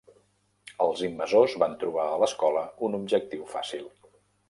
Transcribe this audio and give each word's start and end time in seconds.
Els 0.85 1.03
invasors 1.09 1.55
van 1.65 1.77
trobar 1.85 2.07
a 2.15 2.19
l'escola 2.25 2.67
un 2.91 3.01
objectiu 3.03 3.49
fàcil. 3.57 3.91